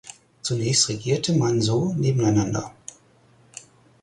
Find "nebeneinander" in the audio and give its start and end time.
1.93-2.73